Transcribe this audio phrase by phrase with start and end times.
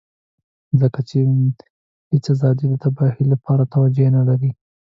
[0.81, 1.17] ځکه چې
[2.11, 4.51] هېڅ ازادي د تباهۍ لپاره توجيه نه لري.